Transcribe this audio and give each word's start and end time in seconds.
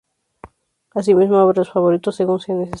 Asimismo, 0.95 1.37
abre 1.37 1.57
los 1.59 1.69
favoritos, 1.71 2.15
según 2.15 2.39
sea 2.39 2.55
necesario. 2.55 2.69